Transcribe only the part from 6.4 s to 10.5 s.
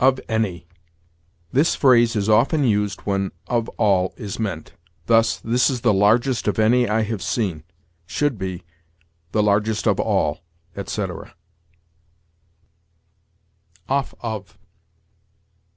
of any I have seen." Should be, "the largest of all,"